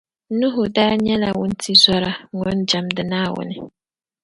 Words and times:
Nuhu 0.37 0.63
daa 0.75 0.93
nyɛla 1.05 1.29
wuntizɔra 1.37 2.11
ŋun 2.37 2.59
jɛmdi 2.69 3.03
Naawuni. 3.11 3.57